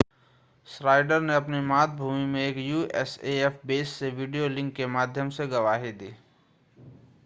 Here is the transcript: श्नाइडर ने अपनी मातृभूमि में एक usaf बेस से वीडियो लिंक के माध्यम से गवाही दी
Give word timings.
श्नाइडर 0.67 1.19
ने 1.21 1.35
अपनी 1.35 1.59
मातृभूमि 1.63 2.25
में 2.27 2.41
एक 2.41 2.57
usaf 2.71 3.63
बेस 3.67 3.89
से 3.91 4.09
वीडियो 4.13 4.47
लिंक 4.49 4.73
के 4.75 4.85
माध्यम 4.95 5.29
से 5.31 5.47
गवाही 5.49 5.91
दी 5.93 6.13